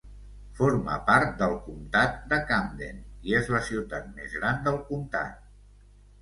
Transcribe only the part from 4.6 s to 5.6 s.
del comtat.